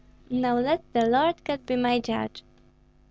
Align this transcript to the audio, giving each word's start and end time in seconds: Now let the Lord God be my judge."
Now 0.31 0.57
let 0.57 0.81
the 0.93 1.05
Lord 1.05 1.43
God 1.43 1.63
be 1.67 1.75
my 1.75 1.99
judge." 1.99 2.41